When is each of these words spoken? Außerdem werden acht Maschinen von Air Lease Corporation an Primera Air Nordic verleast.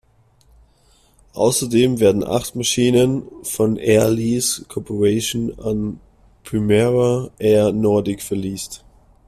Außerdem 1.35 1.99
werden 1.99 2.23
acht 2.23 2.55
Maschinen 2.55 3.21
von 3.43 3.75
Air 3.77 4.09
Lease 4.09 4.65
Corporation 4.65 5.53
an 5.59 5.99
Primera 6.43 7.29
Air 7.37 7.71
Nordic 7.71 8.23
verleast. 8.23 8.83